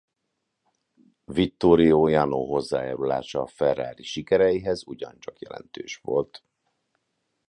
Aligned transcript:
Vittorio 1.25 2.07
Jano 2.07 2.37
hozzájárulása 2.45 3.41
a 3.41 3.47
Ferrari 3.47 4.03
sikereihez 4.03 4.83
ugyancsak 4.87 5.39
jelentős 5.39 5.95
volt. 5.97 6.43